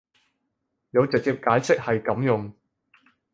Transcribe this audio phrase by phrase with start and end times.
[0.89, 2.51] 有直接解釋係噉用